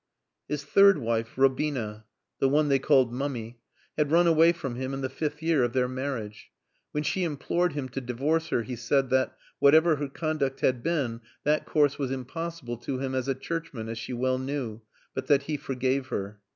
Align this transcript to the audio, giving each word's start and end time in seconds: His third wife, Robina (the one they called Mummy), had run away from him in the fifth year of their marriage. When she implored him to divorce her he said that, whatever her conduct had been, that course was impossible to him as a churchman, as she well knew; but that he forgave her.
His 0.49 0.63
third 0.63 0.97
wife, 0.97 1.37
Robina 1.37 2.05
(the 2.39 2.49
one 2.49 2.69
they 2.69 2.79
called 2.79 3.13
Mummy), 3.13 3.59
had 3.95 4.09
run 4.09 4.25
away 4.25 4.51
from 4.51 4.73
him 4.73 4.95
in 4.95 5.01
the 5.01 5.09
fifth 5.09 5.43
year 5.43 5.63
of 5.63 5.73
their 5.73 5.87
marriage. 5.87 6.49
When 6.91 7.03
she 7.03 7.23
implored 7.23 7.73
him 7.73 7.87
to 7.89 8.01
divorce 8.01 8.47
her 8.47 8.63
he 8.63 8.75
said 8.75 9.11
that, 9.11 9.37
whatever 9.59 9.97
her 9.97 10.07
conduct 10.09 10.61
had 10.61 10.81
been, 10.81 11.21
that 11.43 11.67
course 11.67 11.99
was 11.99 12.09
impossible 12.09 12.77
to 12.77 12.97
him 12.97 13.13
as 13.13 13.27
a 13.27 13.35
churchman, 13.35 13.87
as 13.89 13.99
she 13.99 14.13
well 14.13 14.39
knew; 14.39 14.81
but 15.13 15.27
that 15.27 15.43
he 15.43 15.55
forgave 15.55 16.07
her. 16.07 16.39